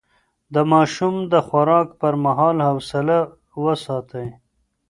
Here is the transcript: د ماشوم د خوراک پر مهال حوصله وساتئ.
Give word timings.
د 0.53 0.55
ماشوم 0.71 1.15
د 1.31 1.33
خوراک 1.47 1.87
پر 1.99 2.13
مهال 2.25 2.57
حوصله 2.67 3.17
وساتئ. 3.63 4.27